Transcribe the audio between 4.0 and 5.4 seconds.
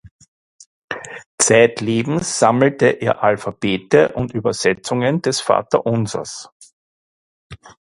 und Übersetzungen